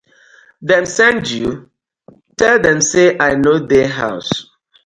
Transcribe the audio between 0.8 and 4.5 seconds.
send you? tell dem say I no dey house.